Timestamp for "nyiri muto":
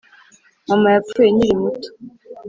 1.35-1.89